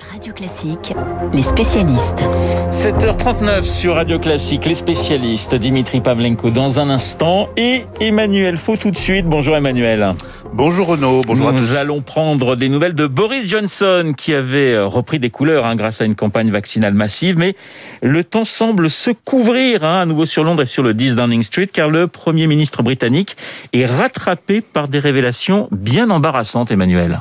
[0.00, 0.92] Radio Classique,
[1.32, 2.24] les spécialistes.
[2.72, 5.54] 7h39 sur Radio Classique, les spécialistes.
[5.54, 9.26] Dimitri Pavlenko dans un instant et Emmanuel Faux tout de suite.
[9.26, 10.14] Bonjour Emmanuel.
[10.52, 11.74] Bonjour Renaud, bonjour Nous à tous.
[11.74, 16.00] allons prendre des nouvelles de Boris Johnson qui avait euh, repris des couleurs hein, grâce
[16.00, 17.38] à une campagne vaccinale massive.
[17.38, 17.54] Mais
[18.02, 21.42] le temps semble se couvrir hein, à nouveau sur Londres et sur le 10 Downing
[21.42, 23.36] Street car le Premier ministre britannique
[23.72, 27.20] est rattrapé par des révélations bien embarrassantes, Emmanuel.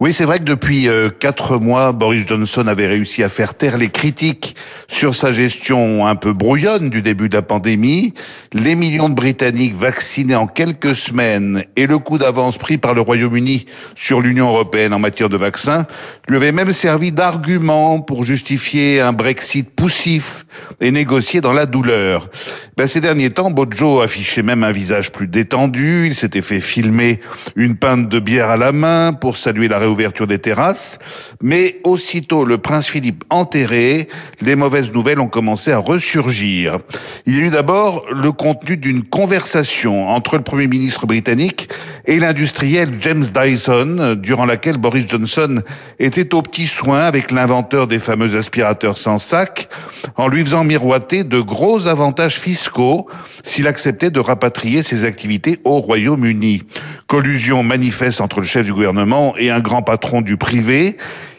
[0.00, 3.76] Oui, c'est vrai que depuis euh, quatre mois, Boris Johnson avait réussi à faire taire
[3.76, 4.54] les critiques
[4.86, 8.14] sur sa gestion un peu brouillonne du début de la pandémie.
[8.52, 13.00] Les millions de Britanniques vaccinés en quelques semaines et le coup d'avance pris par le
[13.00, 15.86] Royaume-Uni sur l'Union européenne en matière de vaccins
[16.28, 20.46] lui avaient même servi d'argument pour justifier un Brexit poussif
[20.80, 22.28] et négocié dans la douleur.
[22.76, 26.06] Ben, ces derniers temps, Bojo affichait même un visage plus détendu.
[26.06, 27.20] Il s'était fait filmer
[27.56, 31.00] une pinte de bière à la main pour saluer la réouverture des terrasses.
[31.42, 34.08] Mais aussitôt le prince Philippe enterré,
[34.40, 36.78] les mauvaises nouvelles ont commencé à ressurgir.
[37.26, 41.68] Il y a eu d'abord le contenu d'une conversation entre le premier ministre britannique
[42.08, 45.60] et l'industriel James Dyson, durant laquelle Boris Johnson
[45.98, 49.68] était aux petits soins avec l'inventeur des fameux aspirateurs sans sac,
[50.16, 53.06] en lui faisant miroiter de gros avantages fiscaux
[53.44, 56.62] s'il acceptait de rapatrier ses activités au Royaume-Uni.
[57.06, 60.96] Collusion manifeste entre le chef du gouvernement et un grand patron du privé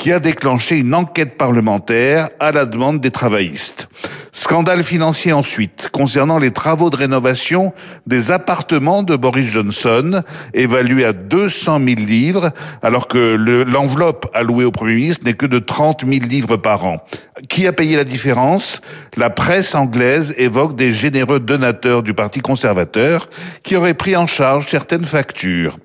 [0.00, 3.86] qui a déclenché une enquête parlementaire à la demande des travaillistes.
[4.32, 7.74] Scandale financier ensuite, concernant les travaux de rénovation
[8.06, 10.22] des appartements de Boris Johnson,
[10.54, 13.36] évalués à 200 000 livres, alors que
[13.68, 17.04] l'enveloppe allouée au Premier ministre n'est que de 30 000 livres par an.
[17.50, 18.80] Qui a payé la différence?
[19.18, 23.28] La presse anglaise évoque des généreux donateurs du Parti conservateur
[23.62, 25.76] qui auraient pris en charge certaines factures.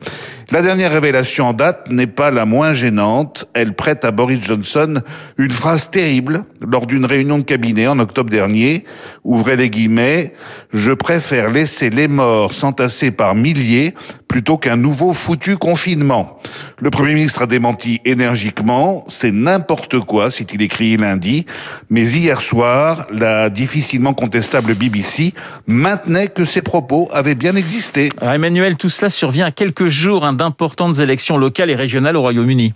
[0.52, 3.46] La dernière révélation en date n'est pas la moins gênante.
[3.54, 5.02] Elle prête à Boris Johnson
[5.38, 8.86] une phrase terrible lors d'une réunion de cabinet en octobre dernier.
[9.24, 10.34] Ouvrez les guillemets.
[10.72, 13.96] Je préfère laisser les morts s'entasser par milliers
[14.36, 16.42] plutôt qu'un nouveau foutu confinement.
[16.82, 19.06] Le Premier ministre a démenti énergiquement.
[19.08, 21.46] C'est n'importe quoi, s'est-il écrit lundi.
[21.90, 25.34] Mais hier soir, la difficilement contestable BBC
[25.68, 28.10] maintenait que ces propos avaient bien existé.
[28.20, 32.22] Alors Emmanuel, tout cela survient à quelques jours hein, d'importantes élections locales et régionales au
[32.22, 32.74] Royaume-Uni.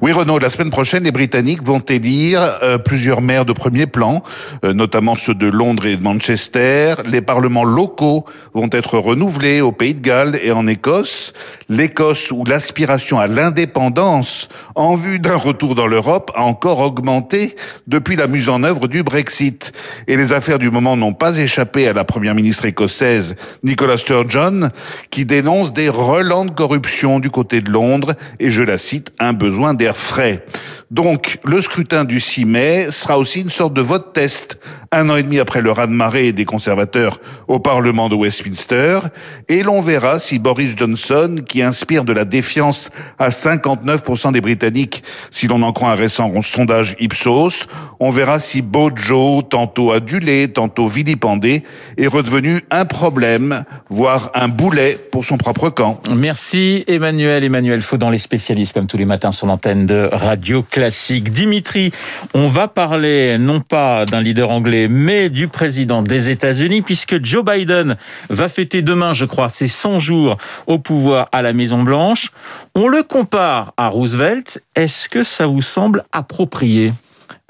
[0.00, 4.22] Oui, Renaud, la semaine prochaine, les Britanniques vont élire euh, plusieurs maires de premier plan,
[4.64, 6.94] euh, notamment ceux de Londres et de Manchester.
[7.06, 8.24] Les parlements locaux
[8.54, 11.32] vont être renouvelés au Pays de Galles et en Écosse.
[11.68, 17.56] L'Écosse, où l'aspiration à l'indépendance en vue d'un retour dans l'Europe a encore augmenté
[17.86, 19.72] depuis la mise en œuvre du Brexit.
[20.06, 24.70] Et les affaires du moment n'ont pas échappé à la première ministre écossaise, Nicola Sturgeon,
[25.10, 29.32] qui dénonce des relents de corruption du côté de Londres et, je la cite, un
[29.32, 30.44] besoin d'air frais.
[30.90, 34.58] Donc, le scrutin du 6 mai sera aussi une sorte de vote test,
[34.90, 39.00] un an et demi après le raz-de-marée des conservateurs au Parlement de Westminster,
[39.48, 45.02] et l'on verra si Boris Johnson, qui inspire de la défiance à 59% des Britanniques,
[45.30, 47.66] si l'on en croit un récent sondage Ipsos,
[48.00, 51.64] on verra si Bojo, tantôt adulé, tantôt vilipendé,
[51.98, 56.00] est redevenu un problème, voire un boulet pour son propre camp.
[56.14, 57.44] Merci Emmanuel.
[57.44, 61.32] Emmanuel Faux dans les spécialistes, comme tous les matins sur l'antenne de Radio Classique.
[61.32, 61.90] Dimitri,
[62.34, 67.44] on va parler non pas d'un leader anglais, mais du président des États-Unis, puisque Joe
[67.44, 67.96] Biden
[68.30, 70.36] va fêter demain, je crois, ses 100 jours
[70.66, 72.30] au pouvoir à la Maison-Blanche.
[72.74, 74.62] On le compare à Roosevelt.
[74.76, 76.92] Est-ce que ça vous semble approprié?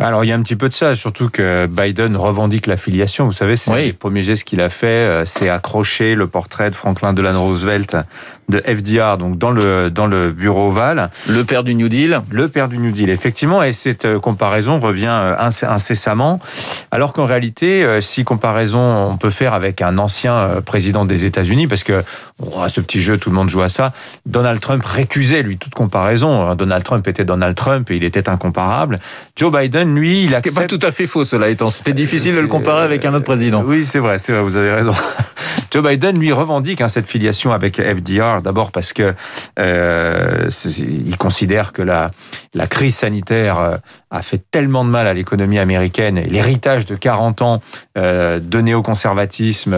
[0.00, 3.26] Alors il y a un petit peu de ça, surtout que Biden revendique l'affiliation.
[3.26, 3.86] Vous savez, c'est Oui.
[3.88, 7.96] le premier geste qu'il a fait, euh, c'est accrocher le portrait de Franklin Delano Roosevelt
[8.48, 12.48] de FDR, donc dans le dans le bureau ovale, Le père du New Deal le
[12.48, 13.10] père du New Deal.
[13.10, 16.38] Effectivement, et cette euh, comparaison revient euh, incessamment,
[16.90, 21.66] alors qu'en réalité, euh, si comparaison on peut faire avec un ancien président des États-Unis,
[21.66, 22.02] parce que
[22.38, 23.92] bon, à ce petit jeu, tout le monde joue à ça.
[24.26, 26.54] Donald Trump récusait lui toute comparaison.
[26.54, 29.00] Donald Trump était Donald Trump et il était incomparable.
[29.36, 31.70] Joe Biden, lui, il Ce qui n'est pas accepte tout à fait faux, cela étant.
[31.70, 33.62] C'était difficile de le comparer avec un autre président.
[33.66, 34.92] oui, c'est vrai, c'est vrai, vous avez raison.
[35.70, 39.14] Joe Biden, lui, revendique hein, cette filiation avec FDR, d'abord parce que
[39.58, 40.48] euh,
[40.78, 42.10] il considère que la,
[42.68, 43.76] crise sanitaire euh,
[44.10, 47.62] a fait tellement de mal à l'économie américaine, et l'héritage de 40 ans
[47.96, 49.76] euh, de néoconservatisme,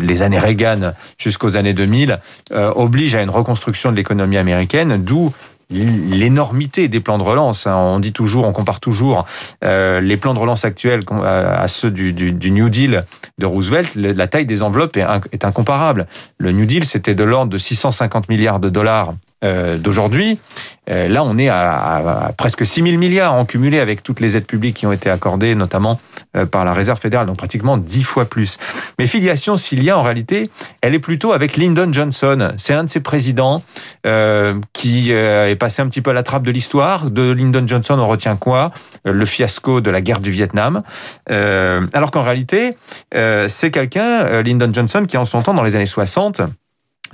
[0.00, 2.20] les années Reagan jusqu'aux années 2000,
[2.52, 5.32] euh, oblige à une reconstruction de l'économie américaine, d'où
[5.70, 7.66] l'énormité des plans de relance.
[7.66, 7.76] hein.
[7.76, 9.26] On dit toujours, on compare toujours
[9.64, 13.04] euh, les plans de relance actuels com- à ceux du, du- du New Deal
[13.38, 13.90] de Roosevelt.
[13.94, 16.06] La taille des enveloppes est incomparable.
[16.38, 20.40] Le New Deal, c'était de l'ordre de 650 milliards de dollars euh, d'aujourd'hui.
[20.90, 24.46] Euh, là, on est à, presque 6 000 milliards en cumulé avec toutes les aides
[24.46, 26.00] publiques qui ont été accordées, notamment
[26.36, 28.58] euh, par la Réserve fédérale, donc pratiquement 10 fois plus.
[28.98, 30.50] Mais filiation, s'il y a en réalité,
[30.80, 32.52] elle est plutôt avec Lyndon Johnson.
[32.56, 33.62] C'est un de ces présidents
[34.06, 37.10] euh, qui est passé un petit peu à la trappe de l'histoire.
[37.10, 38.72] De Lyndon Johnson, on retient quoi?
[39.04, 40.82] Le fiasco de la guerre du Vietnam.
[41.28, 42.76] alors qu'en réalité,
[43.12, 46.42] c'est quelqu'un, Lyndon Johnson, qui en son temps, dans les années 60,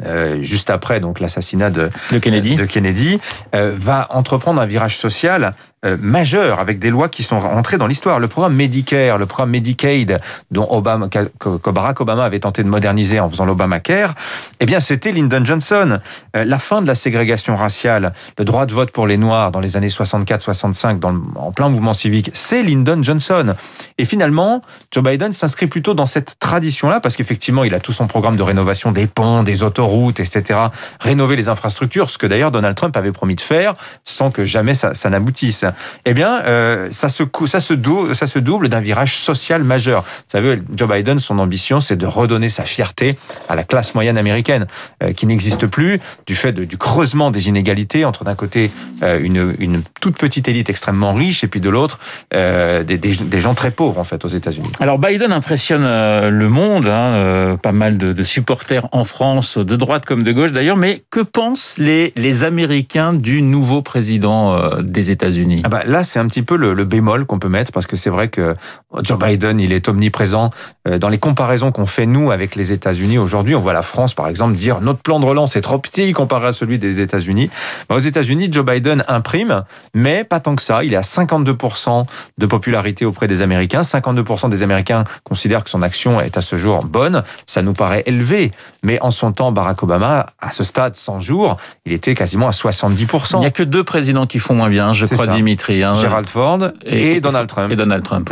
[0.03, 3.21] euh, juste après donc l'assassinat de, de Kennedy, de Kennedy
[3.55, 7.87] euh, va entreprendre un virage social euh, majeur avec des lois qui sont rentrées dans
[7.87, 8.19] l'histoire.
[8.19, 10.21] Le programme Medicare, le programme Medicaid,
[10.51, 14.15] dont Obama, que Barack Obama avait tenté de moderniser en faisant l'Obamacare,
[14.61, 15.99] eh bien, c'était Lyndon Johnson.
[16.37, 19.61] Euh, la fin de la ségrégation raciale, le droit de vote pour les Noirs dans
[19.61, 21.05] les années 64-65,
[21.37, 23.55] en plein mouvement civique, c'est Lyndon Johnson.
[23.99, 28.07] Et finalement, Joe Biden s'inscrit plutôt dans cette tradition-là, parce qu'effectivement, il a tout son
[28.07, 30.61] programme de rénovation des ponts, des autoroutes, etc.,
[31.01, 34.75] rénover les infrastructures, ce que d'ailleurs Donald Trump avait promis de faire, sans que jamais
[34.75, 35.65] ça, ça n'aboutisse
[36.05, 40.03] eh bien, euh, ça, se, ça, se double, d'un virage social majeur.
[40.03, 43.17] Vous savez, Joe Biden, son ambition, c'est de redonner sa fierté
[43.49, 44.67] à la classe moyenne américaine,
[45.03, 48.71] euh, qui n'existe plus du fait du creusement des inégalités entre d'un côté
[49.03, 51.99] euh, une, une, toute petite élite extrêmement riche et puis de l'autre
[52.33, 54.71] des, des, des, gens très pauvres en fait aux États-Unis.
[54.81, 55.85] Alors Biden impressionne
[56.29, 60.53] le monde, hein, pas mal de, de, supporters en France, de droite comme de gauche
[60.53, 65.63] d'ailleurs, mais que pensent les, les Américains du nouveau président des États-Unis?
[65.65, 67.97] Ah bah là, c'est un petit peu le, le bémol qu'on peut mettre parce que
[67.97, 68.55] c'est vrai que
[69.03, 70.51] Joe Biden, il est omniprésent
[70.87, 73.55] euh, dans les comparaisons qu'on fait nous avec les États-Unis aujourd'hui.
[73.55, 76.49] On voit la France, par exemple, dire notre plan de relance est trop petit comparé
[76.49, 77.51] à celui des États-Unis.
[77.89, 79.65] Bah, aux États-Unis, Joe Biden imprime,
[79.95, 80.85] mais pas tant que ça.
[80.85, 82.07] Il est à 52%
[82.39, 83.83] de popularité auprès des Américains.
[83.83, 87.23] 52% des Américains considèrent que son action est à ce jour bonne.
[87.47, 88.53] Ça nous paraît élevé,
[88.83, 91.57] mais en son temps, Barack Obama, à ce stade, 100 jours,
[91.87, 93.37] il était quasiment à 70%.
[93.37, 95.83] Il n'y a que deux présidents qui font moins bien, je crois, Dimitri.
[95.83, 95.95] Hein.
[95.95, 97.73] Gérald Ford et, Donald Trump.
[97.73, 98.31] Et Donald Trump,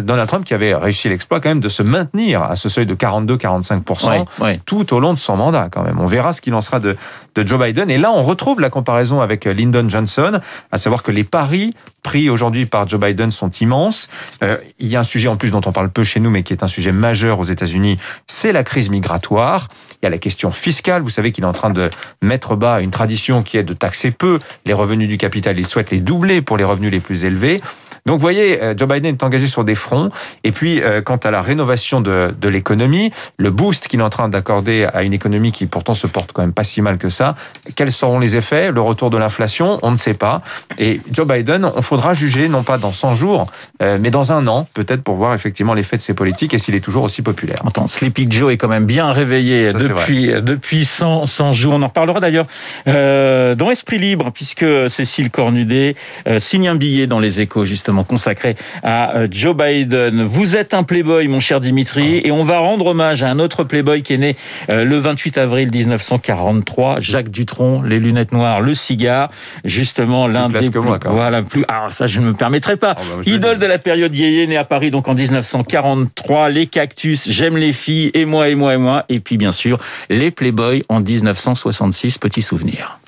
[0.00, 2.94] Donald Trump qui avait réussi l'exploit quand même de se maintenir à ce seuil de
[2.94, 4.26] 42-45%
[4.64, 5.98] tout au long de son mandat quand même.
[5.98, 6.96] On verra ce qu'il en sera de,
[7.34, 7.90] de Joe Biden.
[7.90, 10.40] Et là, on retrouve la comparaison avec Lyndon Johnson,
[10.72, 14.08] à savoir que les paris pris aujourd'hui par Joe Biden sont immenses.
[14.42, 16.42] Euh, il y a un sujet en plus dont on parle peu chez nous, mais
[16.42, 19.68] qui est un sujet majeur aux États-Unis, c'est la crise migratoire.
[20.02, 21.02] Il y a la question fiscale.
[21.02, 21.90] Vous savez qu'il est en train de
[22.22, 25.58] mettre bas une tradition qui est de taxer peu les revenus du capital.
[25.58, 27.60] Il souhaite les doubler pour les revenus les plus élevés.
[28.06, 30.10] Donc, vous voyez, euh, Joe Biden est engagé sur des fronts.
[30.44, 34.10] Et puis, euh, quant à la rénovation de, de l'économie, le boost qu'il est en
[34.10, 37.08] train d'accorder à une économie qui pourtant se porte quand même pas si mal que
[37.08, 37.34] ça,
[37.74, 38.70] quels seront les effets?
[38.70, 39.78] Le retour de l'inflation?
[39.82, 40.42] On ne sait pas.
[40.78, 43.46] Et Joe Biden, il faudra juger, non pas dans 100 jours,
[43.82, 46.74] euh, mais dans un an, peut-être pour voir effectivement l'effet de ses politiques et s'il
[46.76, 47.58] est toujours aussi populaire.
[47.66, 51.74] Attends, Sleepy Joe est quand même bien réveillé depuis, depuis 100, 100 jours.
[51.74, 52.46] On en reparlera d'ailleurs
[52.86, 55.96] euh, dans Esprit Libre, puisque Cécile Cornudet
[56.38, 60.22] signe un billet dans les échos, justement consacré à euh, Joe Biden.
[60.22, 63.64] Vous êtes un playboy, mon cher Dimitri, et on va rendre hommage à un autre
[63.64, 64.36] playboy qui est né
[64.70, 69.30] euh, le 28 avril 1943, Jacques Dutronc, les lunettes noires, le cigare,
[69.64, 71.64] justement l'un des plus, voilà plus.
[71.68, 72.96] Alors ça, je ne me permettrai pas.
[72.98, 77.28] Oh, bah, Idole de la période yéyé, né à Paris donc en 1943, les cactus,
[77.28, 79.78] j'aime les filles, et moi et moi et moi, et puis bien sûr
[80.08, 82.98] les playboys en 1966, petit souvenir.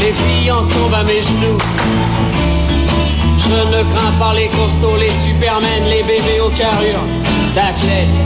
[0.00, 1.58] Les filles en tombent à mes genoux.
[3.38, 7.04] Je ne crains pas les costauds, les supermen, les bébés aux carrures
[7.54, 8.24] d'athlètes.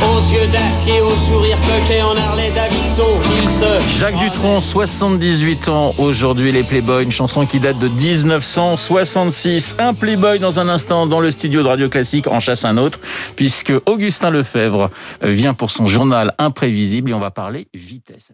[0.00, 3.08] Aux yeux d'acier, au sourire coquet en Harley Davidson,
[3.42, 3.98] il se...
[3.98, 9.76] Jacques Dutronc, 78 ans aujourd'hui, les Playboys, une chanson qui date de 1966.
[9.78, 13.00] Un Playboy dans un instant dans le studio de Radio Classique en chasse un autre,
[13.34, 14.90] puisque Augustin Lefebvre
[15.22, 18.28] vient pour son journal imprévisible et on va parler vitesse.